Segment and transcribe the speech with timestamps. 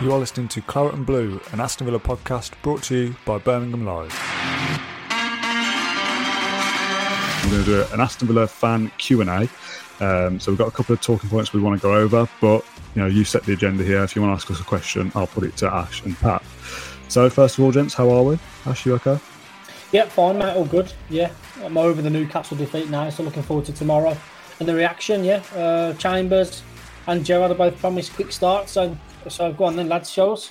[0.00, 3.38] You are listening to Claret and Blue, an Aston Villa podcast brought to you by
[3.38, 4.14] Birmingham Live.
[7.42, 9.40] We're going to do an Aston Villa fan Q and A.
[9.98, 12.64] Um, so we've got a couple of talking points we want to go over, but
[12.94, 14.04] you know, you set the agenda here.
[14.04, 16.44] If you want to ask us a question, I'll put it to Ash and Pat.
[17.08, 18.38] So first of all, gents, how are we?
[18.66, 19.18] Ash, you okay?
[19.90, 20.54] Yeah, fine, mate.
[20.54, 20.92] All good.
[21.10, 21.32] Yeah,
[21.64, 24.16] I'm over the Newcastle defeat now, so looking forward to tomorrow
[24.60, 25.24] and the reaction.
[25.24, 26.62] Yeah, uh, Chambers
[27.08, 28.96] and Gerrard are both promised quick starts, so
[29.28, 30.50] so go on then, lads, show us.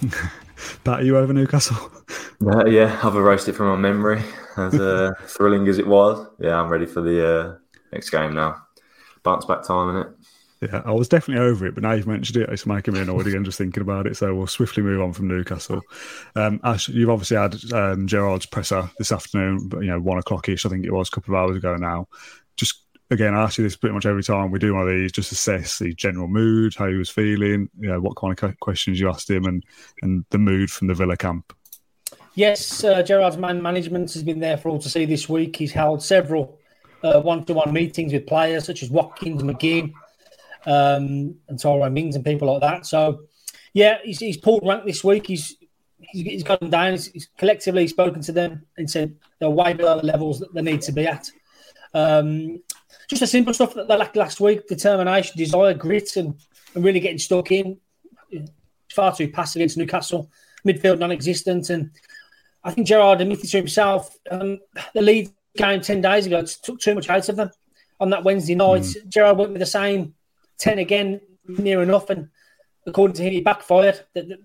[0.84, 1.76] Pat, are you over Newcastle?
[2.44, 4.22] Uh, yeah, I've erased it from my memory.
[4.56, 7.56] As uh, thrilling as it was, yeah, I'm ready for the uh,
[7.92, 8.62] next game now.
[9.22, 10.08] Bounce back time, in it.
[10.62, 13.26] Yeah, I was definitely over it, but now you've mentioned it, it's making me annoyed
[13.26, 14.16] again just thinking about it.
[14.16, 15.82] So we'll swiftly move on from Newcastle.
[16.34, 20.64] Um, Ash, you've obviously had um, Gerrard's presser this afternoon, you know, one o'clock ish,
[20.64, 22.08] I think it was a couple of hours ago now.
[22.56, 25.12] Just again, I ask you this pretty much every time we do one of these,
[25.12, 29.00] just assess the general mood, how he was feeling, you know, what kind of questions
[29.00, 29.64] you asked him, and
[30.02, 31.52] and the mood from the Villa camp.
[32.34, 35.56] Yes, uh, Gerrard's man management has been there for all to see this week.
[35.56, 36.58] He's held several
[37.02, 39.92] uh, one-to-one meetings with players such as Watkins, McGinn,
[40.66, 42.84] um, and Tyrone Mings and people like that.
[42.84, 43.20] So,
[43.72, 45.26] yeah, he's, he's pulled rank this week.
[45.26, 45.56] He's
[45.98, 46.92] he's, them down.
[46.92, 50.62] He's, he's collectively spoken to them and said they're way below the levels that they
[50.62, 51.30] need to be at.
[51.94, 52.62] Um,
[53.08, 56.34] just the simple stuff that they lacked last week: determination, desire, grit, and,
[56.74, 57.78] and really getting stuck in.
[58.92, 60.30] Far too passive against Newcastle,
[60.66, 61.90] midfield non-existent, and
[62.64, 64.58] I think Gerrard admitted to himself um,
[64.94, 67.50] the lead game ten days ago took too much out of them
[68.00, 68.82] on that Wednesday night.
[68.82, 69.08] Mm.
[69.08, 70.14] Gerrard went with the same
[70.58, 72.28] ten again, near enough, and
[72.86, 74.00] according to him, he backfired.
[74.14, 74.38] The,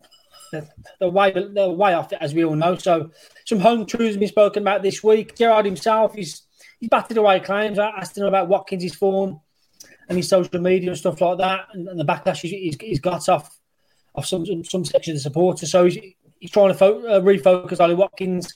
[0.51, 0.67] the,
[0.99, 2.75] the way the way off it, as we all know.
[2.75, 3.11] So
[3.45, 5.37] some home truths have been spoken about this week.
[5.37, 6.41] Gerrard himself, he's
[6.81, 7.79] he's batted away claims.
[7.79, 9.39] I asked him about Watkins' form
[10.09, 13.29] and his social media and stuff like that, and, and the backlash he's, he's got
[13.29, 13.57] off
[14.13, 15.71] off some some section of the supporters.
[15.71, 15.97] So he's,
[16.39, 18.55] he's trying to fo- uh, refocus Ollie Watkins.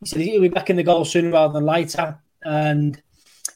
[0.00, 2.18] He said he'll be back in the goal sooner rather than later.
[2.44, 3.00] And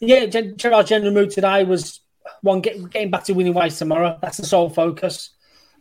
[0.00, 2.00] yeah, Gerrard's general mood today was
[2.42, 4.16] one get, getting back to winning ways tomorrow.
[4.22, 5.30] That's the sole focus.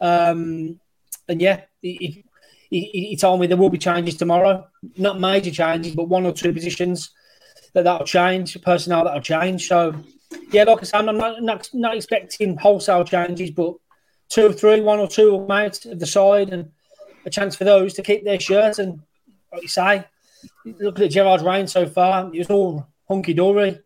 [0.01, 0.79] Um,
[1.27, 2.25] and yeah, he,
[2.69, 4.67] he, he, told me there will be changes tomorrow.
[4.97, 7.11] Not major changes, but one or two positions
[7.75, 9.67] that that'll change, personnel that'll change.
[9.67, 9.93] So,
[10.51, 13.75] yeah, like I said, I'm not, not, not expecting wholesale changes, but
[14.29, 16.71] two or three, one or two will out of the side and
[17.25, 18.79] a chance for those to keep their shirts.
[18.79, 19.01] And
[19.51, 20.05] like you say,
[20.65, 22.33] look at Gerrard's reign so far.
[22.33, 23.79] It was all hunky dory.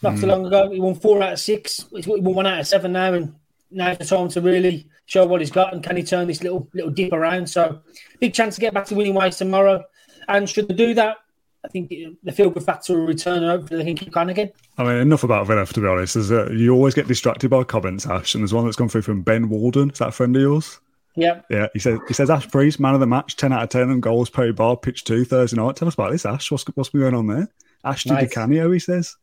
[0.00, 0.20] Not mm.
[0.20, 1.86] too long ago, he won four out of six.
[1.90, 3.34] He won one out of seven now, and
[3.70, 6.68] now's the time to really show what he's got and can he turn this little
[6.72, 7.48] little dip around.
[7.48, 7.80] So,
[8.20, 9.82] big chance to get back to winning ways tomorrow.
[10.28, 11.16] And should they do that,
[11.64, 11.88] I think
[12.22, 14.50] the feel good factor will return and hopefully they can keep going again.
[14.76, 16.14] I mean, enough about Villa, to be honest.
[16.14, 19.02] Is that you always get distracted by comments, Ash, and there's one that's gone through
[19.02, 19.90] from Ben Walden.
[19.90, 20.78] Is that a friend of yours?
[21.16, 21.40] Yeah.
[21.48, 21.68] Yeah.
[21.72, 24.00] He says he says Ash Preece, man of the match, ten out of ten on
[24.00, 25.76] goals, Perry Barr, pitch two, Thursday night.
[25.76, 26.50] Tell us about this, Ash.
[26.50, 27.48] What's what's been going on there?
[27.82, 28.24] Ash did nice.
[28.24, 29.16] a cameo, he says.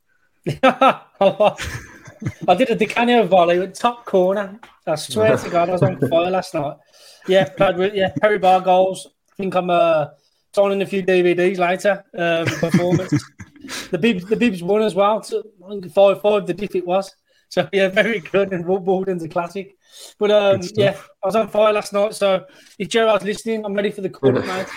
[2.47, 4.59] I did a Di Canio volley with top corner.
[4.87, 6.77] I swear to God, I was on fire last night.
[7.27, 9.07] Yeah, played with yeah Perry Barr goals.
[9.31, 10.07] I think I'm uh,
[10.53, 12.03] signing a few DVDs later.
[12.17, 13.23] Um, performance.
[13.89, 15.23] the Bibs, the Bibs won as well.
[15.23, 15.43] So
[15.93, 17.13] five five the diff it was.
[17.49, 18.53] So yeah, very good.
[18.53, 19.75] And Walden's a classic.
[20.17, 22.15] But um, yeah, I was on fire last night.
[22.15, 22.45] So
[22.79, 24.67] if Gerrard's listening, I'm ready for the call, mate.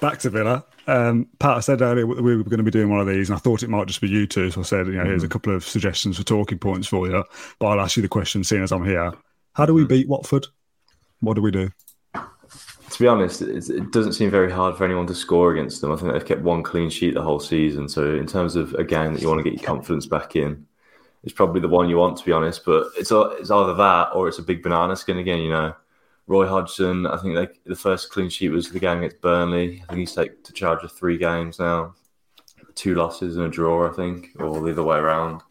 [0.00, 0.64] Back to Villa.
[0.86, 3.36] Um, Pat, I said earlier we were going to be doing one of these, and
[3.36, 4.50] I thought it might just be you two.
[4.50, 5.06] So I said, you know, mm.
[5.06, 5.30] here's a mm.
[5.30, 7.24] couple of suggestions for talking points for you.
[7.58, 9.12] But I'll ask you the question, seeing as I'm here.
[9.54, 9.88] How do we mm.
[9.88, 10.46] beat Watford?
[11.20, 11.70] What do we do?
[12.98, 15.92] To be honest, it doesn't seem very hard for anyone to score against them.
[15.92, 17.88] I think they've kept one clean sheet the whole season.
[17.88, 20.66] So, in terms of a game that you want to get your confidence back in,
[21.22, 22.64] it's probably the one you want, to be honest.
[22.64, 25.38] But it's it's either that or it's a big banana skin again.
[25.38, 25.76] You know,
[26.26, 27.06] Roy Hodgson.
[27.06, 29.80] I think like the first clean sheet was the game against Burnley.
[29.88, 31.94] I think he's taken to charge of three games now,
[32.74, 33.88] two losses and a draw.
[33.88, 35.42] I think, or the other way around.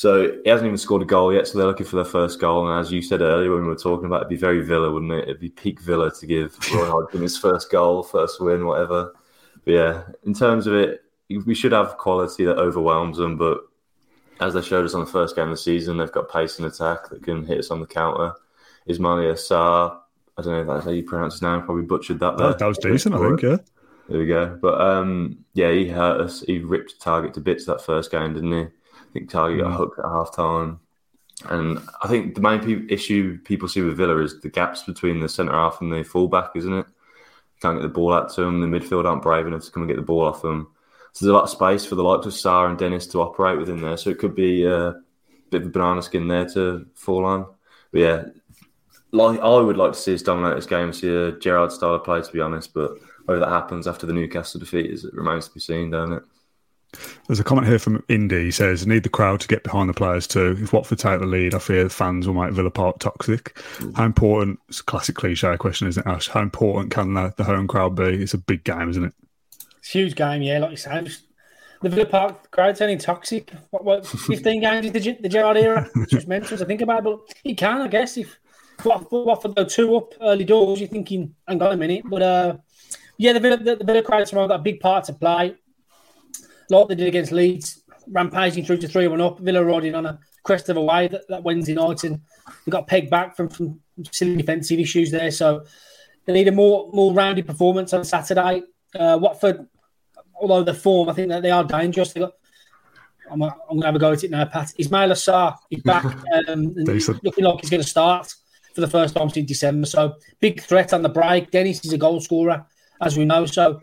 [0.00, 1.46] So he hasn't even scored a goal yet.
[1.46, 2.66] So they're looking for their first goal.
[2.66, 4.90] And as you said earlier when we were talking about, it, it'd be very Villa,
[4.90, 5.24] wouldn't it?
[5.24, 9.12] It'd be peak Villa to give Roy Hodgson his first goal, first win, whatever.
[9.62, 13.36] But yeah, in terms of it, we should have quality that overwhelms them.
[13.36, 13.60] But
[14.40, 16.66] as they showed us on the first game of the season, they've got pace and
[16.66, 18.32] attack that can hit us on the counter.
[18.88, 19.98] Ismaila Sarr,
[20.38, 22.54] I don't know if that's how you pronounce his name, probably butchered that there.
[22.54, 23.58] That, was decent, I think, yeah.
[24.08, 24.58] There we go.
[24.62, 26.40] But um, yeah, he hurt us.
[26.40, 28.66] He ripped Targett to bits that first game, didn't he?
[29.10, 29.62] I think Targett mm.
[29.62, 30.80] got hooked at half time.
[31.48, 35.20] And I think the main pe- issue people see with Villa is the gaps between
[35.20, 36.86] the centre half and the fullback, isn't it?
[37.62, 38.60] Can't get the ball out to them.
[38.60, 40.68] The midfield aren't brave enough to come and get the ball off them.
[41.12, 43.58] So there's a lot of space for the likes of Sarr and Dennis to operate
[43.58, 43.96] within there.
[43.96, 44.96] So it could be a
[45.50, 47.46] bit of a banana skin there to fall on.
[47.90, 48.24] But yeah,
[49.12, 52.04] like I would like to see us dominate this game, see a Gerrard style of
[52.04, 52.72] play, to be honest.
[52.72, 52.92] But
[53.24, 56.22] whether that happens after the Newcastle defeat is it remains to be seen, don't it?
[57.26, 58.44] There's a comment here from Indy.
[58.44, 60.56] He says, "Need the crowd to get behind the players too.
[60.60, 63.54] If Watford take the lead, I fear the fans will make Villa Park toxic.
[63.78, 63.96] Mm.
[63.96, 64.58] How important?
[64.68, 66.28] It's a classic cliche question, isn't it, Ash?
[66.28, 68.22] How important can the, the home crowd be?
[68.22, 69.14] It's a big game, isn't it?
[69.78, 70.58] It's a huge game, yeah.
[70.58, 71.10] Like you said,
[71.82, 73.52] the Villa Park crowd turning toxic.
[73.70, 75.88] What, what 15 games is the, the Gerrard era?
[75.96, 78.16] It's just mental to think about, but he can, I guess.
[78.16, 78.38] If
[78.84, 82.02] Watford go two up early doors, you're thinking, hang on a minute.
[82.04, 82.56] But uh,
[83.16, 85.54] yeah, the Villa, the, the Villa crowd tomorrow got a big part to play.
[86.70, 89.40] Like they did against Leeds, rampaging through to 3 1 up.
[89.40, 92.20] Villa riding on a crest of a wave that, that Wednesday night, and
[92.64, 93.80] they got pegged back from, from
[94.10, 95.30] silly defensive issues there.
[95.30, 95.64] So
[96.26, 98.62] they need a more more rounded performance on Saturday.
[98.98, 99.66] Uh, Watford
[100.40, 102.12] although the form, I think that they are dangerous.
[102.12, 102.32] They got.
[103.30, 104.72] I'm, I'm going to have a go at it now, Pat.
[104.78, 106.04] Ismaila Sarr is back
[106.48, 106.74] um,
[107.22, 108.34] looking like he's going to start
[108.74, 109.86] for the first time since December.
[109.86, 111.50] So big threat on the break.
[111.52, 112.66] Dennis is a goal scorer,
[113.00, 113.46] as we know.
[113.46, 113.82] So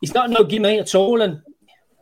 [0.00, 1.20] it's not no gimme at all.
[1.20, 1.42] And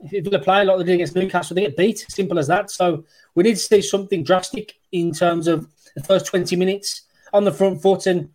[0.04, 2.06] if they play like they did against Newcastle, they get beat.
[2.08, 2.70] Simple as that.
[2.70, 3.04] So
[3.34, 7.02] we need to see something drastic in terms of the first 20 minutes
[7.32, 8.30] on the front foot and,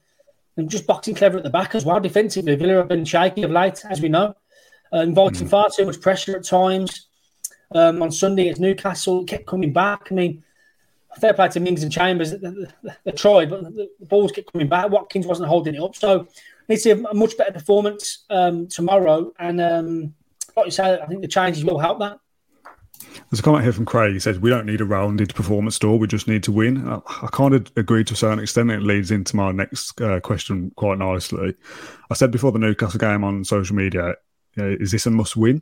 [0.58, 2.00] and just boxing clever at the back as well.
[2.00, 4.36] Defensively, Villa have been shaky of late, as we know
[4.94, 5.50] uh, inviting mm.
[5.50, 7.08] far too much pressure at times.
[7.74, 10.08] Um, on Sunday it's Newcastle, kept coming back.
[10.12, 10.44] I mean,
[11.20, 12.32] fair play to Mings and Chambers.
[12.32, 14.90] They, tried, but the, the, balls kept coming back.
[14.90, 15.96] Watkins wasn't holding it up.
[15.96, 16.28] So
[16.68, 19.32] we need to see a, much better performance um, tomorrow.
[19.40, 20.21] And um, like you said,
[20.58, 22.18] I think the changes will help that.
[23.30, 24.14] There's a comment here from Craig.
[24.14, 25.98] He says, We don't need a rounded performance store.
[25.98, 26.88] We just need to win.
[26.88, 28.72] I, I kind of agree to a certain extent.
[28.72, 31.56] It leads into my next uh, question quite nicely.
[32.10, 34.16] I said before the Newcastle game on social media,
[34.58, 35.62] know, is this a must win?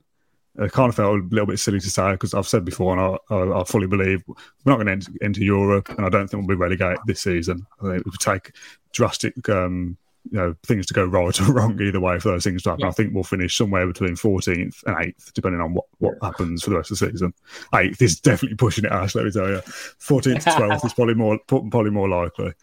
[0.60, 3.18] I kind of felt a little bit silly to say because I've said before, and
[3.30, 6.28] I, I, I fully believe we're not going to enter, enter, Europe, and I don't
[6.28, 7.66] think we'll be relegated this season.
[7.80, 8.52] I think it would take
[8.92, 9.98] drastic, um,
[10.32, 12.84] you know, things to go right or wrong either way for those things to happen.
[12.84, 12.90] Yeah.
[12.90, 16.72] I think we'll finish somewhere between 14th and 8th, depending on what, what happens for
[16.72, 17.34] the rest of the season.
[17.74, 19.16] 8th is definitely pushing it, Ash.
[19.16, 22.54] Let me tell you, 14th to 12th is probably more probably more likely.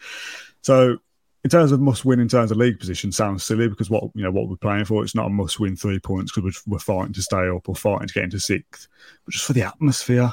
[0.62, 0.98] So
[1.46, 4.22] in terms of must win in terms of league position sounds silly because what you
[4.24, 6.80] know what we're playing for it's not a must win three points because we're, we're,
[6.80, 8.88] fighting to stay up or fighting to get into sixth
[9.24, 10.32] but just for the atmosphere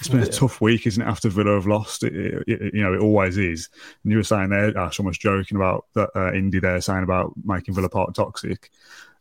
[0.00, 0.26] it's been yeah.
[0.26, 3.00] a tough week isn't it after Villa have lost it, it, it, you know it
[3.00, 3.68] always is
[4.02, 7.32] and you were saying there Ash almost joking about that uh, Indy there saying about
[7.44, 8.70] making Villa Park toxic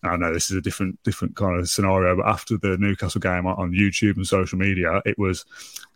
[0.04, 3.46] I know this is a different different kind of scenario, but after the Newcastle game
[3.48, 5.46] on YouTube and social media, it was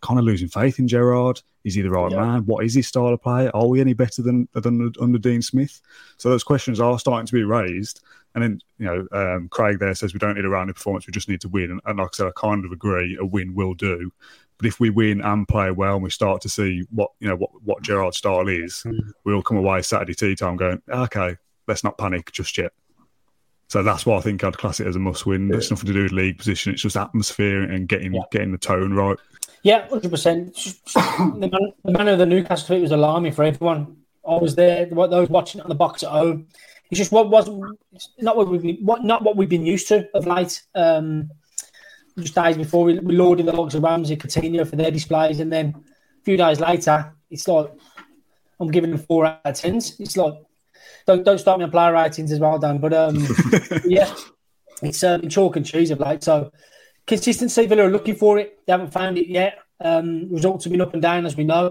[0.01, 1.41] kind of losing faith in Gerrard.
[1.63, 2.21] Is he the right yeah.
[2.21, 2.45] man?
[2.45, 3.49] What is his style of play?
[3.49, 5.81] Are we any better than than under Dean Smith?
[6.17, 8.01] So those questions are starting to be raised.
[8.33, 11.11] And then you know, um, Craig there says we don't need a rounded performance; we
[11.11, 11.71] just need to win.
[11.71, 13.17] And, and like I said, I kind of agree.
[13.19, 14.11] A win will do.
[14.57, 17.35] But if we win and play well, and we start to see what you know
[17.35, 19.11] what what Gerrard's style is, mm.
[19.23, 21.37] we'll come away Saturday tea time going, okay,
[21.67, 22.73] let's not panic just yet.
[23.69, 25.53] So that's why I think I'd class it as a must win.
[25.53, 26.71] It's nothing to do with league position.
[26.71, 28.21] It's just atmosphere and getting yeah.
[28.31, 29.17] getting the tone right.
[29.63, 30.55] Yeah, hundred percent.
[30.93, 33.97] The man, the man of the Newcastle tweet was alarming for everyone.
[34.27, 34.85] I was there.
[34.85, 36.47] Those watching it on the box at home.
[36.89, 37.77] It's just what wasn't
[38.19, 40.63] not what we've been, what not what we've been used to of late.
[40.73, 41.29] Um,
[42.17, 45.51] just days before we, we loaded the logs of Ramsey, Coutinho for their displays, and
[45.51, 45.75] then
[46.19, 47.71] a few days later, it's like
[48.59, 49.99] I'm giving them four out of tens.
[49.99, 50.33] It's like
[51.05, 52.79] don't don't start me on player ratings as well, Dan.
[52.79, 53.25] But um,
[53.85, 54.13] yeah,
[54.81, 56.23] it's um, chalk and cheese of late.
[56.23, 56.51] So
[57.05, 58.59] consistency, Villa are looking for it.
[58.65, 59.59] They haven't found it yet.
[59.79, 61.67] Um, results have been up and down, as we know.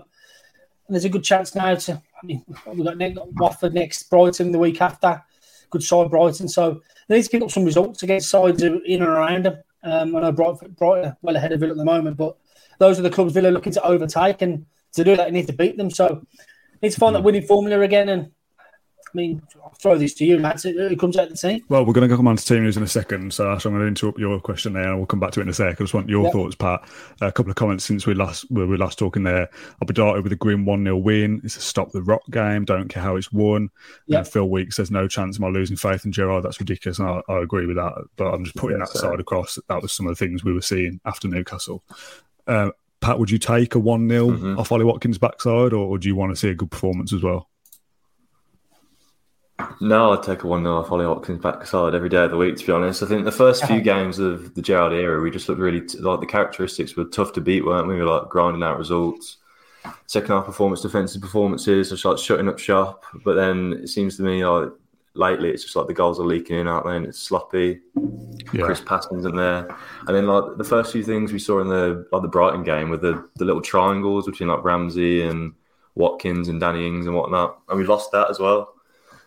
[0.86, 1.92] And there's a good chance now to.
[1.94, 5.22] I mean, we've got next, Watford next, Brighton the week after.
[5.70, 6.48] Good side Brighton.
[6.48, 9.58] So they need to pick up some results against sides in and around them.
[9.86, 12.36] Um, I know Brighton, Brighton well ahead of Villa at the moment, but
[12.78, 15.52] those are the clubs Villa looking to overtake, and to do that, they need to
[15.52, 15.90] beat them.
[15.90, 16.22] So
[16.82, 18.32] need to find that winning formula again, and
[19.14, 20.62] mean, I'll throw this to you, Matt.
[20.62, 21.64] Who comes out of the team?
[21.68, 23.72] Well, we're going to come on to team news in a second, so Ash, I'm
[23.72, 25.80] going to interrupt your question there, and we'll come back to it in a sec.
[25.80, 26.32] I just want your yep.
[26.32, 26.88] thoughts, Pat.
[27.20, 29.48] A couple of comments since we last we were last talking there.
[29.80, 31.40] I'll be delighted with a grim one 0 win.
[31.44, 32.64] It's a stop the rock game.
[32.64, 33.70] Don't care how it's won.
[34.06, 34.18] Yep.
[34.18, 36.44] And Phil Weeks says no chance of my losing faith in Gerrard.
[36.44, 37.94] That's ridiculous, and I, I agree with that.
[38.16, 39.58] But I'm just putting yeah, that side across.
[39.68, 41.82] That was some of the things we were seeing after Newcastle.
[42.46, 42.70] Uh,
[43.00, 44.58] Pat, would you take a 1 0 mm-hmm.
[44.58, 47.22] off Ollie Watkins' backside, or, or do you want to see a good performance as
[47.22, 47.48] well?
[49.80, 52.56] No, I'd take a 1 0 off Ollie Watkins backside every day of the week,
[52.56, 53.02] to be honest.
[53.02, 55.98] I think the first few games of the Gerrard era, we just looked really, t-
[55.98, 57.94] like the characteristics were tough to beat, weren't we?
[57.94, 59.36] We were like grinding out results.
[60.06, 63.04] Second half performance, defensive performances, just like shutting up shop.
[63.24, 64.70] But then it seems to me like
[65.14, 66.96] lately it's just like the goals are leaking in, aren't they?
[66.96, 67.80] And it's sloppy.
[68.52, 68.64] Yeah.
[68.64, 69.68] Chris Passing isn't there.
[70.06, 72.90] And then like the first few things we saw in the like the Brighton game
[72.90, 75.52] with the, the little triangles between like Ramsey and
[75.94, 78.74] Watkins and Danny Ings and whatnot, and we lost that as well.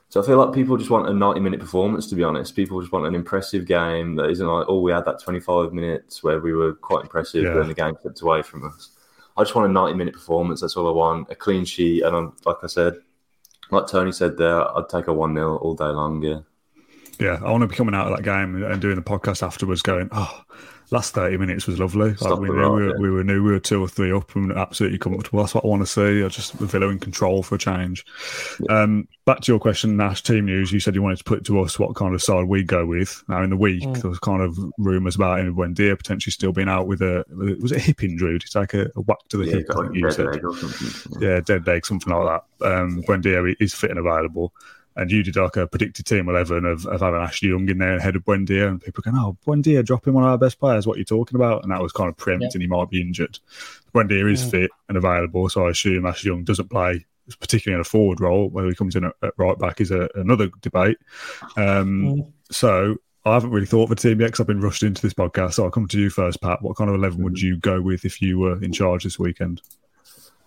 [0.10, 2.56] So I feel like people just want a 90 minute performance, to be honest.
[2.56, 6.24] People just want an impressive game that isn't like, oh, we had that 25 minutes
[6.24, 7.54] where we were quite impressive, yeah.
[7.54, 8.90] then the game slipped away from us.
[9.38, 10.62] I just want a 90 minute performance.
[10.62, 11.30] That's all I want.
[11.30, 12.02] A clean sheet.
[12.04, 12.96] And I'm, like I said,
[13.70, 16.24] like Tony said there, I'd take a 1 0 all day long.
[16.24, 16.40] Yeah.
[17.20, 17.40] Yeah.
[17.44, 20.10] I want to be coming out of that game and doing the podcast afterwards going,
[20.12, 20.44] oh,
[20.92, 22.14] last 30 minutes was lovely.
[22.14, 23.00] Like we, knew right, we, were, yeah.
[23.00, 25.40] we, were, knew we were two or three up and absolutely comfortable.
[25.40, 26.24] That's what I want to see.
[26.24, 28.06] I just Villa in control for a change.
[28.60, 28.82] Yeah.
[28.82, 30.72] Um, back to your question, Nash, team news.
[30.72, 33.24] You said you wanted to put to us what kind of side we go with.
[33.28, 34.02] Now, in the week, mm.
[34.02, 37.26] there was kind of rumours about him Buendia potentially still being out with a,
[37.62, 38.36] was it a hip injury?
[38.36, 41.22] It's like a, a, whack to the yeah, hip, I think you said.
[41.22, 42.66] Yeah, dead leg, something like that.
[42.66, 44.54] Um, Buendia is fit and available
[45.00, 47.96] and you did like a predicted team 11 of, of having Ashley Young in there
[47.96, 50.98] ahead of Buendia, and people going, oh, Buendia dropping one of our best players, what
[50.98, 51.64] are you talking about?
[51.64, 52.66] And that was kind of preempting yeah.
[52.66, 53.40] he might be injured.
[53.94, 54.50] Buendia is yeah.
[54.50, 57.06] fit and available, so I assume Ashley Young doesn't play,
[57.40, 60.10] particularly in a forward role, whether he comes in at, at right back is a,
[60.16, 60.98] another debate.
[61.56, 62.32] Um, mm.
[62.52, 65.14] So I haven't really thought of a team yet because I've been rushed into this
[65.14, 65.54] podcast.
[65.54, 66.62] So I'll come to you first, Pat.
[66.62, 67.42] What kind of 11 would mm.
[67.42, 69.62] you go with if you were in charge this weekend?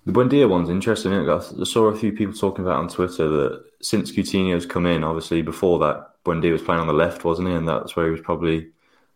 [0.04, 1.12] The Buendia one's interesting.
[1.12, 5.42] I saw a few people talking about on Twitter that since Coutinho's come in, obviously
[5.42, 7.54] before that, Buendia was playing on the left, wasn't he?
[7.54, 8.68] And that's where he was probably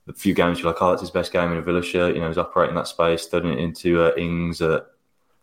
[0.08, 2.14] a few games you're like, oh, that's his best game in a Villa shirt.
[2.14, 4.86] You know, he's operating that space, studying it into uh, Ings at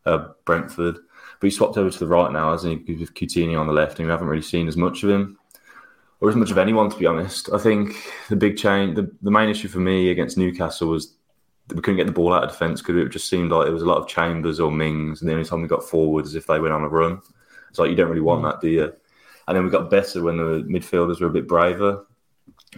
[0.06, 0.96] uh, Brentford.
[1.40, 4.00] But he swapped over to the right now, hasn't he, with Coutinho on the left,
[4.00, 5.38] and we haven't really seen as much of him
[6.22, 7.52] or as much of anyone, to be honest.
[7.52, 7.98] I think
[8.30, 11.16] the big change, the, the main issue for me against Newcastle was
[11.70, 13.84] we couldn't get the ball out of defence because it just seemed like it was
[13.84, 16.48] a lot of Chambers or Mings, and the only time we got forward is if
[16.48, 17.22] they went on a run.
[17.70, 18.52] It's like you don't really want mm.
[18.52, 18.94] that, do you?
[19.48, 22.06] And then we got better when the midfielders were a bit braver.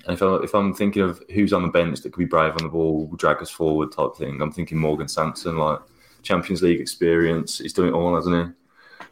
[0.06, 2.54] And if, I, if I'm thinking of who's on the bench that could be brave
[2.54, 5.80] on the ball, drag us forward type thing, I'm thinking Morgan Sanson, like
[6.22, 7.60] Champions League experience.
[7.60, 8.54] He's doing it all, hasn't he?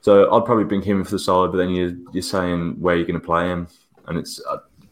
[0.01, 3.06] So I'd probably bring him for the side, but then you're, you're saying where you're
[3.06, 3.68] going to play him,
[4.08, 4.42] and it's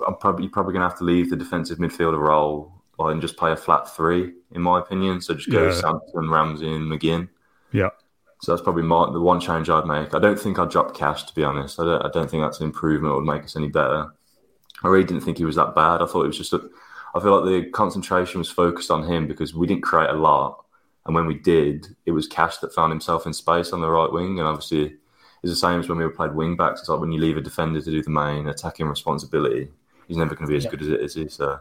[0.07, 3.37] I'm probably you're probably going to have to leave the defensive midfielder role and just
[3.37, 5.21] play a flat three, in my opinion.
[5.21, 5.73] So just go yeah.
[5.73, 7.29] Sanson, Ramsey, and McGinn.
[7.71, 7.89] Yeah.
[8.41, 10.15] So that's probably my, the one change I'd make.
[10.15, 11.79] I don't think I'd drop Cash, to be honest.
[11.79, 14.11] I don't, I don't think that's an improvement or would make us any better.
[14.83, 16.01] I really didn't think he was that bad.
[16.01, 16.69] I thought it was just a,
[17.13, 20.65] I feel like the concentration was focused on him because we didn't create a lot.
[21.05, 24.11] And when we did, it was Cash that found himself in space on the right
[24.11, 24.39] wing.
[24.39, 24.95] And obviously,
[25.43, 26.81] it's the same as when we were played wing backs.
[26.81, 29.69] It's like when you leave a defender to do the main attacking responsibility,
[30.07, 30.71] he's never going to be as yeah.
[30.71, 31.13] good as it is.
[31.13, 31.27] He?
[31.27, 31.59] So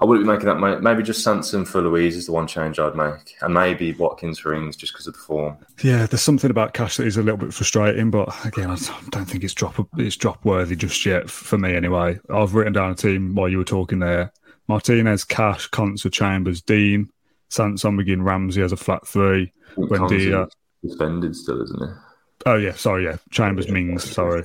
[0.00, 0.80] I wouldn't be making that.
[0.82, 4.54] Maybe just Sanson for Luiz is the one change I'd make, and maybe Watkins for
[4.54, 5.56] Ings just because of the form.
[5.82, 8.76] Yeah, there's something about Cash that is a little bit frustrating, but again, I
[9.10, 12.18] don't think it's drop it's drop worthy just yet for me anyway.
[12.32, 14.32] I've written down a team while you were talking there:
[14.68, 17.08] Martinez, Cash, Konsa, Chambers, Digne,
[17.48, 19.52] Sanson, McGinn, Ramsey as a flat three.
[19.76, 20.48] Buendia
[20.84, 21.90] suspended still, isn't it?
[22.46, 24.44] Oh yeah, sorry, yeah, Chambers, Mings, sorry.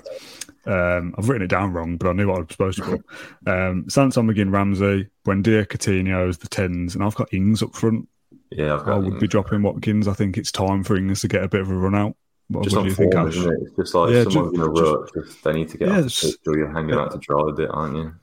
[0.66, 3.52] Um, I've written it down wrong, but I knew what I was supposed to put.
[3.52, 8.08] Um, Sanson, McGinn, Ramsey, Buendia, Coutinho as the tens, and I've got Ings up front.
[8.52, 9.22] Yeah, i would Ings.
[9.22, 10.08] be dropping Watkins.
[10.08, 12.16] I think it's time for Ings to get a bit of a run out.
[12.48, 13.36] What, just what do you form, think, Ash?
[13.38, 13.60] It?
[13.62, 15.10] It's just like yeah, someone's in a rush,
[15.44, 17.02] they need to get yeah, off the pitch, or you're hanging yeah.
[17.02, 18.14] out to dry a bit, aren't you?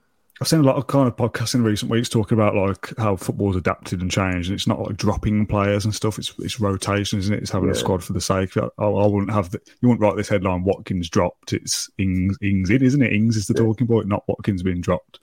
[0.40, 3.14] I've seen a lot of kind of podcasts in recent weeks talking about like how
[3.14, 6.18] football's adapted and changed, and it's not like dropping players and stuff.
[6.18, 7.42] It's it's rotation, isn't it?
[7.42, 7.74] It's having yeah.
[7.74, 8.56] a squad for the sake.
[8.56, 10.64] I, I, wouldn't have the, you wouldn't write this headline.
[10.64, 11.52] Watkins dropped.
[11.52, 13.12] It's Ings Ings in, isn't it?
[13.12, 13.66] Ings is the yeah.
[13.66, 15.20] talking point, not Watkins being dropped.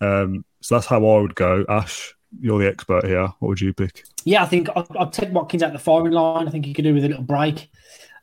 [0.00, 1.66] Um, so that's how I would go.
[1.68, 3.26] Ash, you're the expert here.
[3.40, 4.06] What would you pick?
[4.24, 6.48] Yeah, I think I'd, I'd take Watkins out the firing line.
[6.48, 7.70] I think he could do with a little break.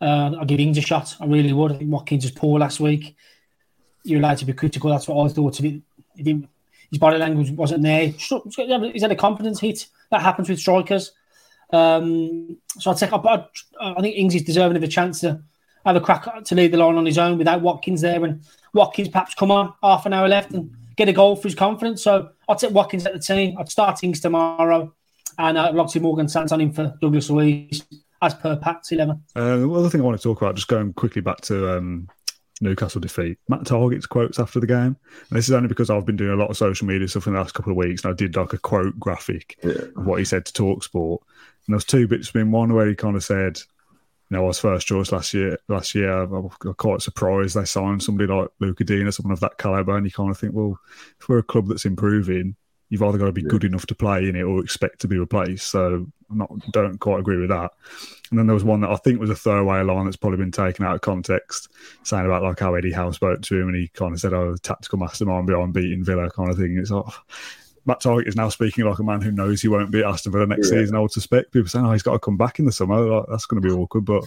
[0.01, 1.15] Uh, I'll give Ings a shot.
[1.21, 1.71] I really would.
[1.71, 3.15] I think Watkins was poor last week.
[4.03, 4.89] You're allowed to be critical.
[4.89, 5.83] That's what I thought of it.
[6.15, 6.49] He didn't
[6.91, 8.07] his body language wasn't there.
[8.07, 9.87] He's had a confidence hit.
[10.11, 11.13] That happens with strikers.
[11.71, 13.01] Um, so I'd.
[13.25, 13.45] I,
[13.79, 15.41] I think Ings is deserving of a chance to
[15.85, 19.07] have a crack to lead the line on his own without Watkins there, and Watkins
[19.07, 22.03] perhaps come on half an hour left and get a goal for his confidence.
[22.03, 23.57] So I'd take Watkins at the team.
[23.57, 24.93] I'd start Ings tomorrow,
[25.37, 27.85] and uh, obviously Morgan Sanson in for Douglas Luiz
[28.21, 29.23] as per Pat's eleven.
[29.33, 32.09] Uh, the other thing I want to talk about, just going quickly back to um,
[32.61, 33.37] Newcastle defeat.
[33.49, 34.95] Matt Targett's quotes after the game.
[35.29, 37.33] And this is only because I've been doing a lot of social media stuff in
[37.33, 39.71] the last couple of weeks, and I did like a quote graphic yeah.
[39.95, 41.19] of what he said to Talksport.
[41.67, 43.59] And there's two bits in one where he kind of said,
[44.29, 45.57] you know, I was first choice last year.
[45.67, 49.57] Last year, I was quite surprised they signed somebody like Lucas Digne, someone of that
[49.57, 49.97] caliber.
[49.97, 50.79] And you kind of think, well,
[51.19, 52.55] if we're a club that's improving,
[52.89, 53.49] you've either got to be yeah.
[53.49, 55.67] good enough to play in it or expect to be replaced.
[55.67, 57.71] So I'm not don't quite agree with that.
[58.29, 60.51] And then there was one that I think was a throwaway line that's probably been
[60.51, 61.69] taken out of context,
[62.03, 64.55] saying about like how Eddie Howe spoke to him and he kind of said, "Oh,
[64.63, 66.77] tactical mastermind behind beating Villa," kind of thing.
[66.77, 67.05] It's like
[67.85, 70.31] Matt Targett is now speaking like a man who knows he won't be beat Aston
[70.31, 70.79] Villa next yeah.
[70.79, 70.95] season.
[70.95, 73.25] I would suspect people saying, "Oh, he's got to come back in the summer." Like,
[73.29, 74.23] that's going to be awkward, but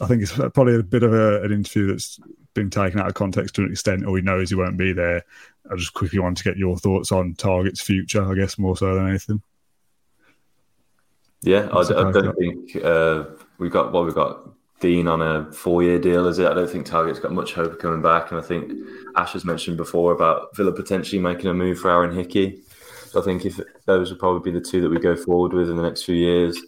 [0.00, 2.18] I think it's probably a bit of a, an interview that's
[2.54, 5.22] been taken out of context to an extent, or he knows he won't be there.
[5.70, 8.94] I just quickly want to get your thoughts on Targett's future, I guess, more so
[8.94, 9.42] than anything.
[11.42, 13.24] Yeah, I, I, don't think uh,
[13.58, 16.46] we've got well, we've got Digne on a four-year deal, is it?
[16.46, 18.72] I don't think Targett's got much hope of coming back, and I think
[19.16, 22.60] Ash has mentioned before about Villa potentially making a move for Aaron Hickey.
[23.06, 25.70] So I think if those would probably be the two that we go forward with
[25.70, 26.60] in the next few years.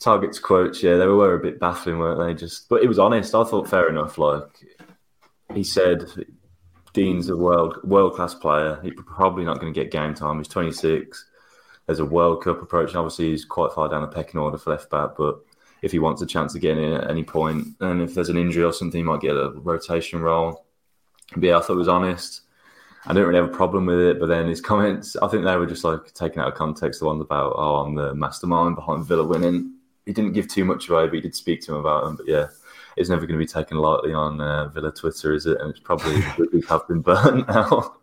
[0.00, 2.34] Targett's quotes, yeah, they were a bit baffling, weren't they?
[2.38, 3.34] Just, but it was honest.
[3.34, 4.18] I thought fair enough.
[4.18, 4.42] Like
[5.54, 6.04] he said,
[6.92, 8.78] Digne's a world world class player.
[8.82, 10.38] He's probably not going to get game time.
[10.38, 11.24] He's 26.
[11.86, 12.94] There's a World Cup approach.
[12.94, 15.40] Obviously, he's quite far down the pecking order for left back, but
[15.82, 18.38] if he wants a chance to get in at any point, and if there's an
[18.38, 20.64] injury or something, he might get a rotation role.
[21.32, 22.42] But yeah, I thought it was honest.
[23.06, 25.56] I didn't really have a problem with it, but then his comments, I think they
[25.56, 27.00] were just like taken out of context.
[27.00, 29.74] The ones about, oh, I'm the mastermind behind Villa winning.
[30.06, 32.16] He didn't give too much away, but he did speak to him about them.
[32.16, 32.46] But yeah,
[32.96, 35.60] it's never going to be taken lightly on uh, Villa Twitter, is it?
[35.60, 36.20] And it's probably
[36.68, 37.96] have been burnt now.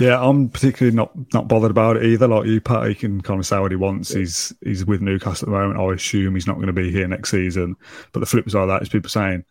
[0.00, 2.28] Yeah, I'm particularly not not bothered about it either.
[2.28, 4.10] Like you, Pat, he can kind of say what he wants.
[4.10, 4.18] Yeah.
[4.18, 5.80] He's he's with Newcastle at the moment.
[5.80, 7.76] I assume he's not going to be here next season.
[8.12, 9.44] But the flip side of that is people saying,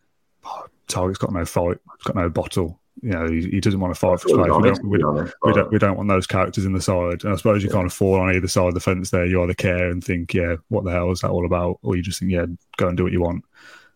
[0.44, 2.80] oh, Targett's got no fight, he's got no bottle.
[3.02, 4.46] You know, he, he doesn't want to fight for his place.
[4.46, 7.24] We don't, we, honest, we, don't, we don't want those characters in the side.
[7.24, 7.74] And I suppose you yeah.
[7.74, 9.26] kind of fall on either side of the fence there.
[9.26, 11.78] You either care and think, yeah, what the hell is that all about?
[11.82, 12.46] Or you just think, yeah,
[12.78, 13.44] go and do what you want.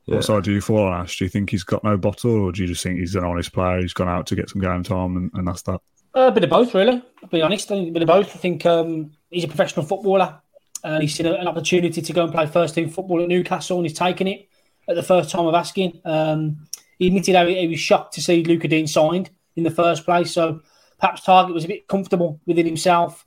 [0.04, 0.16] Yeah.
[0.16, 1.18] What side do you fall on, Ash?
[1.18, 3.54] Do you think he's got no bottle, or do you just think he's an honest
[3.54, 3.80] player?
[3.80, 5.80] He's gone out to get some game time, and, and that's that.
[6.14, 7.02] Uh, a bit of both, really.
[7.23, 7.71] I'll be honest.
[7.71, 8.35] A bit of both.
[8.35, 10.40] I think um, he's a professional footballer,
[10.83, 13.87] and he's seen an opportunity to go and play first team football at Newcastle, and
[13.87, 14.49] he's taken it
[14.88, 16.00] at the first time of asking.
[16.05, 16.67] Um,
[16.99, 20.33] he admitted how he, was shocked to see Lucas Digne signed in the first place.
[20.33, 20.61] So
[20.99, 23.25] perhaps Targett was a bit comfortable within himself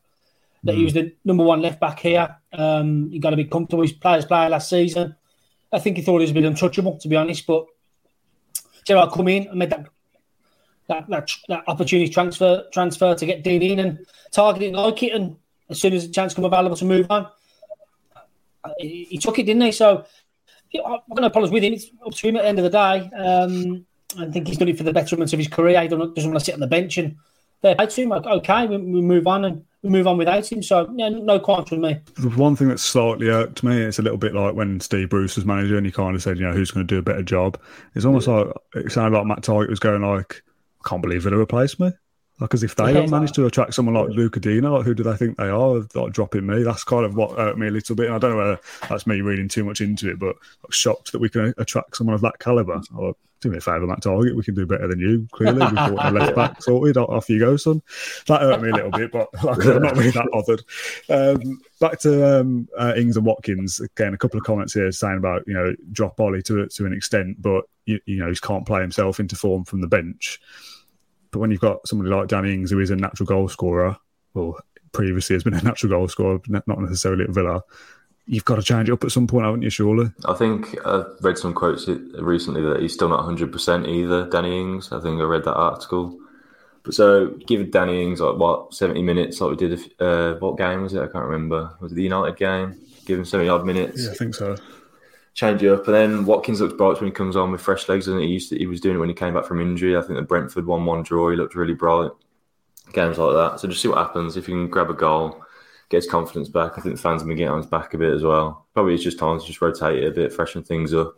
[0.63, 0.78] that mm.
[0.78, 2.38] he was the number one left back here.
[2.52, 3.84] Um, he got a bit comfortable.
[3.84, 5.16] He's players player last season.
[5.72, 7.48] I think he thought he was a bit untouchable, to be honest.
[7.48, 7.66] But
[8.86, 9.88] Gerrard come in and made that
[10.88, 15.36] that that, that opportunity transfer transfer to get Digne in and targeting like it, and
[15.69, 17.28] as soon as the chance come available to move on,
[18.78, 19.72] he, he took it, didn't he?
[19.72, 20.06] So
[20.76, 21.74] I'm going to apologise with him.
[21.74, 23.10] It's up to him at the end of the day.
[23.15, 23.86] Um,
[24.17, 25.82] I think he's done it for the betterment of his career.
[25.82, 27.15] He doesn't, doesn't want to sit on the bench and
[27.62, 28.10] they're to him.
[28.10, 30.63] Like, okay, we, we move on and we move on without him.
[30.63, 32.00] So yeah, no qualms with me.
[32.15, 35.36] The one thing that slightly irked me, it's a little bit like when Steve Bruce
[35.36, 37.24] was manager and he kind of said, you know, who's going to do a better
[37.24, 37.60] job.
[37.96, 38.36] It's almost yeah.
[38.36, 40.43] like it sounded like Matt Targett was going like,
[40.84, 41.91] can't believe they'll replace me.
[42.39, 44.93] Like, Because if they yeah, don't manage to attract someone like Lucas Digne, like who
[44.93, 45.82] do they think they are?
[45.93, 46.63] Like dropping me.
[46.63, 48.08] That's kind of what hurt me a little bit.
[48.08, 51.12] And I don't know whether that's me reading too much into it, but I'm shocked
[51.12, 52.82] that we can attract someone of that caliber.
[52.96, 54.36] Or do me a favour, that target.
[54.36, 55.28] We can do better than you.
[55.32, 56.98] Clearly, we brought the left back sorted.
[56.98, 57.82] Off you go, son.
[58.28, 60.63] That hurt me a little bit, but like, I'm not really that bothered.
[61.10, 64.13] Um, back to um, uh, Ings and Watkins again.
[64.13, 67.41] A couple of comments here saying about you know drop Ollie to to an extent,
[67.41, 70.39] but you, you know he can't play himself into form from the bench.
[71.34, 73.98] But when you've got somebody like Danny Ings, who is a natural goal scorer,
[74.34, 74.56] or
[74.93, 77.62] previously has been a natural goal scorer, not necessarily at Villa,
[78.26, 79.69] you've got to change it up at some point, haven't you?
[79.69, 80.12] Surely.
[80.26, 84.30] I think I read some quotes recently that he's still not 100 percent either.
[84.30, 84.91] Danny Ings.
[84.91, 86.17] I think I read that article.
[86.84, 89.80] But so give Danny Ings like what 70 minutes, like we did.
[90.00, 91.02] Uh, what game was it?
[91.02, 91.76] I can't remember.
[91.82, 92.80] Was it the United game?
[93.06, 94.06] Give him 70 odd minutes.
[94.06, 94.56] Yeah, I think so
[95.34, 95.86] change it up.
[95.88, 98.50] And then Watkins looks bright when he comes on with fresh legs, and he used
[98.50, 99.98] to, he was doing it when he came back from injury.
[99.98, 102.12] I think the Brentford one one draw, he looked really bright.
[102.91, 103.60] Games like that.
[103.60, 104.38] So just see what happens.
[104.38, 105.43] If he can grab a goal,
[105.89, 106.74] get his confidence back.
[106.78, 108.67] I think the fans have been getting on his back a bit as well.
[108.74, 111.15] Probably it's just time to just rotate it a bit, freshen things up.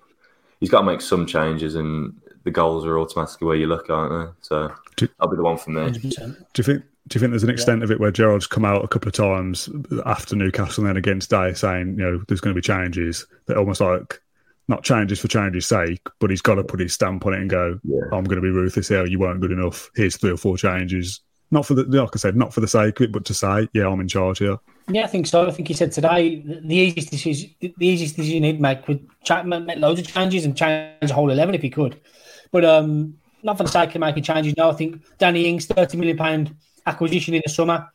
[0.59, 2.13] He's got to make some changes, and
[2.45, 4.33] the goals are automatically where you look, aren't they?
[4.41, 5.81] So do, I'll be the one for me.
[5.81, 5.99] 100%.
[5.99, 6.07] Do
[6.57, 6.83] you think?
[7.07, 7.83] Do you think there's an extent yeah.
[7.83, 9.69] of it where Gerrard's come out a couple of times
[10.07, 13.57] after Newcastle and then against Day saying, you know, there's going to be changes that
[13.57, 14.19] almost like
[14.67, 17.49] not changes for change's sake, but he's got to put his stamp on it and
[17.49, 17.99] go, yeah.
[18.11, 19.05] I'm going to be ruthless here.
[19.05, 19.91] You weren't good enough.
[19.95, 21.21] Here's three or four changes.
[21.51, 23.69] Not for the, like I said, not for the sake of it, but to say,
[23.73, 24.57] yeah, I'm in charge here.
[24.87, 25.47] Yeah, I think so.
[25.47, 29.07] I think he said today the easiest decision, the easiest decision he'd make would
[29.45, 31.99] make loads of changes and change the whole eleven if he could.
[32.51, 34.55] But um, not for the sake of making changes.
[34.57, 36.55] No, I think Danny Ings, thirty million pound
[36.85, 37.89] acquisition in the summer.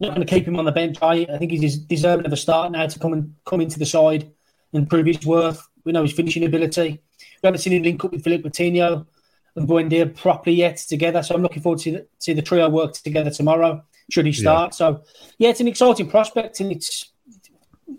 [0.00, 0.98] Not going to keep him on the bench.
[1.00, 3.86] I, I think he's deserving of a start now to come and come into the
[3.86, 4.32] side
[4.72, 5.62] and prove his worth.
[5.84, 7.00] We know his finishing ability.
[7.42, 9.06] We haven't seen him link up with Philippe Coutinho
[9.54, 11.22] and Buendia properly yet together.
[11.22, 13.84] So I'm looking forward to the, see the trio work together tomorrow.
[14.10, 14.72] Should he start?
[14.72, 14.76] Yeah.
[14.76, 15.02] So
[15.38, 17.12] yeah, it's an exciting prospect, and it's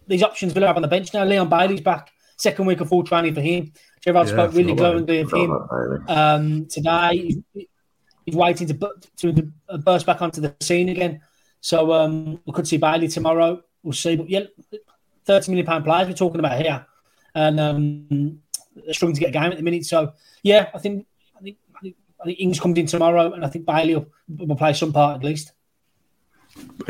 [0.07, 1.23] these options we'll have on the bench now.
[1.23, 3.71] Leon Bailey's back, second week of full training for him.
[4.03, 5.51] Gerrard yeah, spoke really glowingly of him
[6.09, 7.41] um, today.
[8.25, 11.21] He's waiting to, to burst back onto the scene again.
[11.61, 13.63] So um, we could see Bailey tomorrow.
[13.81, 14.17] We'll see.
[14.17, 14.43] But yeah,
[15.23, 16.85] thirty million pound players we're talking about here
[17.33, 18.39] and um,
[18.91, 19.85] struggling to get a game at the minute.
[19.85, 23.45] So yeah, I think I think I think, I think Ings comes in tomorrow, and
[23.45, 25.53] I think Bailey will, will play some part at least.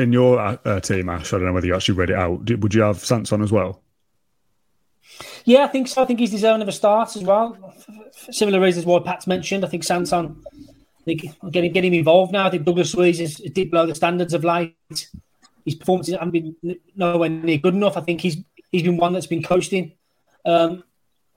[0.00, 2.50] In your uh, uh, team, Ash, I don't know whether you actually read it out.
[2.50, 3.83] Would you have Sanson as well?
[5.44, 6.02] Yeah, I think so.
[6.02, 7.56] I think he's deserving of a start as well.
[8.30, 9.64] Similar reasons why Pat's mentioned.
[9.64, 12.46] I think Sanson, I think getting getting involved now.
[12.46, 14.74] I think Douglas Luiz is, deep below the standards of late.
[15.64, 16.56] His performances haven't been
[16.96, 17.96] nowhere near good enough.
[17.96, 18.38] I think he's
[18.72, 19.92] he's been one that's been coasting.
[20.46, 20.82] Um,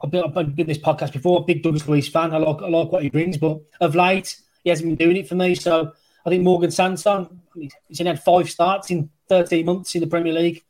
[0.02, 1.44] I've been, I've been this podcast before.
[1.44, 2.34] Big Douglas Luiz fan.
[2.34, 5.28] I like I like what he brings, but of late he hasn't been doing it
[5.28, 5.54] for me.
[5.56, 5.92] So
[6.26, 7.42] I think Morgan Sanson.
[7.56, 10.64] He's only had five starts in 13 months in the Premier League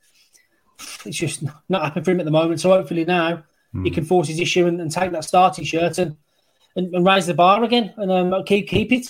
[1.05, 2.59] it's just not happening for him at the moment.
[2.59, 3.85] So hopefully now mm.
[3.85, 6.17] he can force his issue and, and, take that starting shirt and,
[6.75, 9.07] and, and raise the bar again and um, keep keep it.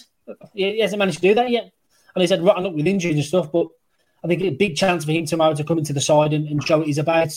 [0.53, 1.71] He hasn't managed to do that yet,
[2.13, 3.51] and he's had rotten up with injuries and stuff.
[3.51, 3.67] But
[4.23, 6.63] I think a big chance for him tomorrow to come into the side and, and
[6.63, 7.29] show what he's about.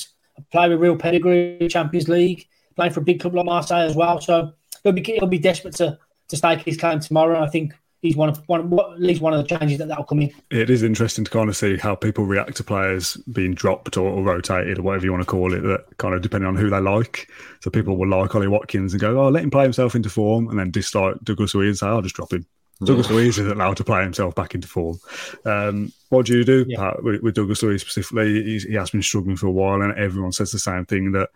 [0.51, 4.21] Play with real pedigree, Champions League, playing for a big club like Marseille as well.
[4.21, 7.43] So he'll be he'll be desperate to to stake his claim tomorrow.
[7.43, 10.23] I think he's one of one at least one of the changes that that'll come
[10.23, 10.33] in.
[10.51, 14.09] It is interesting to kind of see how people react to players being dropped or,
[14.09, 15.61] or, rotated or whatever you want to call it.
[15.61, 17.29] That kind of depending on who they like.
[17.61, 20.49] So people will like Ollie Watkins and go, "Oh, let him play himself into form,"
[20.49, 22.47] and then dislike Douglas Luiz and say, "I'll just drop him."
[22.83, 24.99] Douglas Luiz is allowed to play himself back into form.
[25.45, 26.79] Um, what do you do, yeah.
[26.79, 28.43] Pat, with, with, Douglas Luiz specifically?
[28.43, 31.29] He's, he has been struggling for a while, and everyone says the same thing that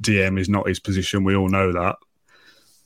[0.00, 1.24] DM is not his position.
[1.24, 1.96] We all know that,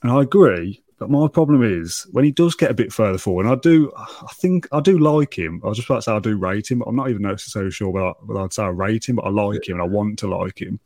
[0.01, 0.81] and I agree.
[0.99, 3.91] But my problem is when he does get a bit further forward, and I do,
[3.95, 5.61] I think I do like him.
[5.63, 7.71] I was just about to say I do rate him, but I'm not even necessarily
[7.71, 10.27] sure whether, I'd say I rate him, but I like him and I want to
[10.27, 10.79] like him.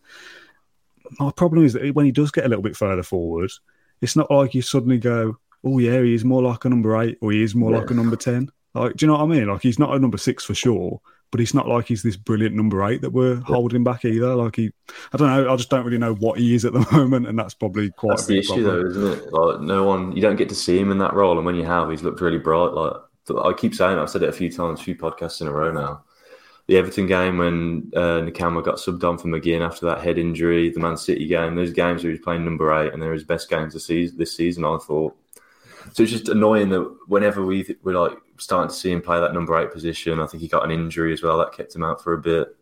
[1.20, 3.52] My problem is that when he does get a little bit further forward,
[4.02, 7.18] it's not like you suddenly go, oh yeah, he is more like a number eight
[7.22, 7.78] or he is more yeah.
[7.78, 8.50] like a number 10.
[8.74, 9.48] Like, do you know what I mean?
[9.48, 11.00] Like, he's not a number six for sure,
[11.32, 13.42] but he's not like he's this brilliant number eight that we're yeah.
[13.46, 14.36] holding back either.
[14.36, 14.72] Like he,
[15.14, 15.52] I don't know.
[15.52, 18.18] I just don't really know what he is at the moment, and that's probably quite.
[18.18, 19.34] That's the issue, though, isn't it?
[19.34, 21.66] Like no one, you don't get to see him in that role, and when you
[21.66, 22.74] have, he's looked really bright.
[22.74, 22.94] Like
[23.44, 25.72] I keep saying, I've said it a few times, a few podcasts in a row
[25.72, 26.04] now.
[26.68, 30.70] The Everton game when uh, Nakamba got subbed on for McGinn after that head injury,
[30.70, 33.50] the Man City game, those games where he's playing number eight, and they're his best
[33.50, 34.18] games this season.
[34.18, 35.16] This season, I thought.
[35.94, 39.34] So it's just annoying that whenever we we're like starting to see him play that
[39.34, 40.20] number eight position.
[40.20, 42.56] I think he got an injury as well that kept him out for a bit.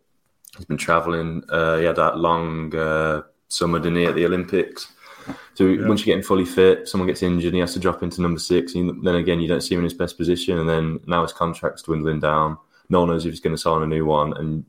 [0.57, 1.43] He's been travelling.
[1.49, 4.91] Uh, he had that long uh, summer, didn't he, at the Olympics?
[5.53, 5.87] So yeah.
[5.87, 8.75] once you're getting fully fit, someone gets injured, he has to drop into number six.
[8.75, 10.57] And then again, you don't see him in his best position.
[10.57, 12.57] And then now his contract's dwindling down.
[12.89, 14.35] No one knows if he's going to sign a new one.
[14.37, 14.65] And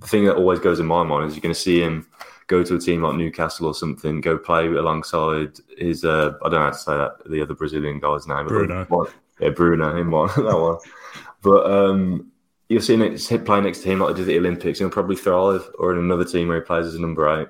[0.00, 2.06] the thing that always goes in my mind is you're going to see him
[2.50, 6.58] go to a team like Newcastle or something, go play alongside his, uh, I don't
[6.58, 8.46] know how to say that, the other Brazilian guy's name.
[8.48, 8.84] Bruno
[9.38, 10.78] yeah, Bruno, him one, that one.
[11.42, 12.32] But um,
[12.68, 15.70] you'll see him play next to him like did at the Olympics, he'll probably thrive,
[15.78, 17.48] or in another team where he plays as a number eight.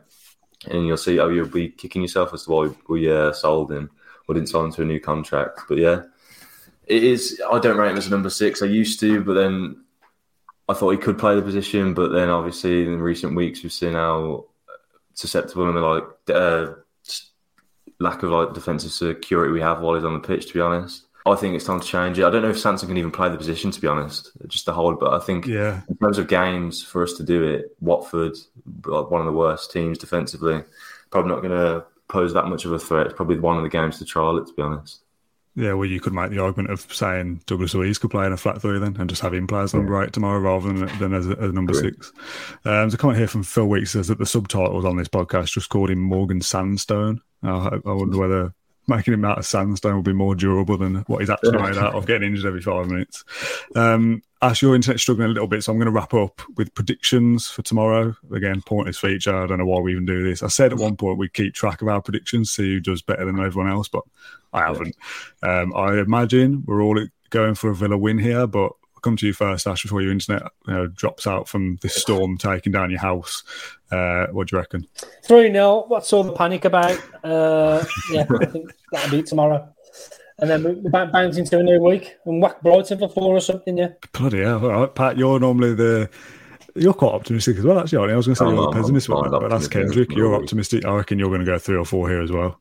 [0.71, 3.91] And you'll see, oh, you'll be kicking yourself as to why we uh, sold him
[4.29, 5.61] or didn't sign him to a new contract.
[5.67, 6.03] But yeah,
[6.87, 7.41] it is.
[7.51, 8.61] I don't rate him as a number six.
[8.61, 9.83] I used to, but then
[10.69, 11.95] I thought he could play the position.
[11.95, 14.49] But then obviously in recent weeks, we've seen how
[15.21, 16.05] susceptible and the like
[16.35, 16.73] uh,
[17.99, 20.47] lack of like defensive security we have while he's on the pitch.
[20.49, 22.25] To be honest, I think it's time to change it.
[22.25, 24.73] I don't know if Sanson can even play the position, to be honest, just to
[24.73, 24.99] hold.
[24.99, 28.37] But I think, yeah, in terms of games for us to do it, Watford,
[28.85, 30.63] one of the worst teams defensively,
[31.11, 33.07] probably not going to pose that much of a threat.
[33.07, 35.01] It's probably one of the games to trial it, to be honest.
[35.61, 38.37] Yeah, well, you could make the argument of saying Douglas Luiz could play in a
[38.39, 41.13] flat three then and just have him play as number eight tomorrow rather than, than
[41.13, 42.13] as, a, as number six.
[42.65, 45.53] Um, there's a comment here from Phil Weeks says that the subtitles on this podcast
[45.53, 47.21] just called him Morgan Sandstone.
[47.43, 48.55] I, I wonder whether
[48.91, 51.95] making him out of sandstone will be more durable than what he's actually made out
[51.95, 53.25] of getting injured every five minutes.
[53.75, 56.75] Um, Ash, your internet's struggling a little bit, so I'm going to wrap up with
[56.75, 58.17] predictions for tomorrow.
[58.33, 59.35] Again, pointless feature.
[59.35, 60.43] I don't know why we even do this.
[60.43, 63.25] I said at one point we keep track of our predictions, see who does better
[63.25, 64.03] than everyone else, but
[64.53, 64.97] I haven't.
[65.43, 66.99] Um, I imagine we're all
[67.29, 70.13] going for a Villa win here, but I'll come to you first, Ash, before your
[70.13, 73.43] internet you know, drops out from this storm taking down your house.
[73.91, 74.87] Uh, what do you reckon?
[75.25, 75.85] 3 0.
[75.89, 77.01] What's all the panic about?
[77.25, 77.83] Uh,
[78.13, 79.67] yeah, I think that'll be tomorrow.
[80.39, 83.79] And then we bounce into a new week and whack Brighton for four or something,
[83.79, 83.89] yeah.
[84.13, 84.63] Bloody hell.
[84.67, 86.11] All right, Pat, you're normally the.
[86.75, 88.15] You're quite optimistic as well, actually, aren't you?
[88.15, 90.13] I was going to say you're a pessimist, but that's Kendrick.
[90.13, 90.85] You're optimistic.
[90.85, 92.61] I reckon you're going to go three or four here as well.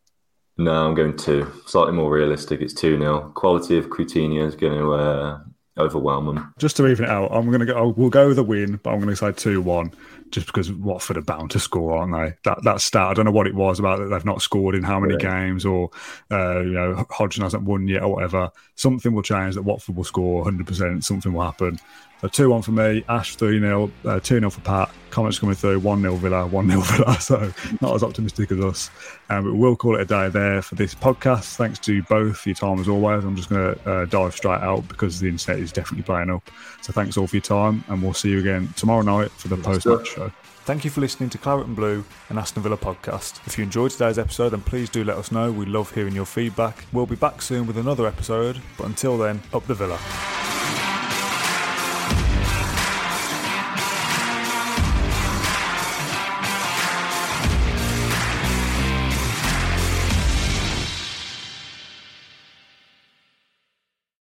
[0.58, 1.52] No, I'm going two.
[1.66, 2.62] Slightly more realistic.
[2.62, 3.32] It's 2 0.
[3.36, 5.40] Quality of Coutinho is going to uh,
[5.80, 6.54] overwhelm them.
[6.58, 7.90] Just to even it out, I'm going to go.
[7.90, 9.92] We'll go with a win, but I'm going to say two one,
[10.32, 12.38] just because Watford are bound to score, aren't they?
[12.44, 13.08] That that stat.
[13.08, 15.48] I don't know what it was about that they've not scored in how many yeah.
[15.48, 15.90] games, or
[16.32, 18.52] uh, you know Hodgson hasn't won yet, or whatever.
[18.76, 20.68] Something will change that Watford will score 100.
[20.68, 21.80] percent Something will happen.
[22.22, 24.92] So 2 1 for me, Ash 3 0, uh, 2 0 for Pat.
[25.10, 27.20] Comments coming through 1 0 Villa, 1 0 Villa.
[27.22, 28.90] So not as optimistic as us.
[29.30, 31.56] Um, but we'll call it a day there for this podcast.
[31.56, 33.24] Thanks to both for your time as always.
[33.24, 36.50] I'm just going to uh, dive straight out because the internet is definitely playing up.
[36.82, 39.58] So thanks all for your time, and we'll see you again tomorrow night for the
[39.58, 40.32] post match show.
[40.66, 43.40] Thank you for listening to Claret and Blue and Aston Villa podcast.
[43.48, 45.52] If you enjoyed today's episode, then please do let us know.
[45.52, 46.86] We love hearing your feedback.
[46.92, 50.89] We'll be back soon with another episode, but until then, up the Villa.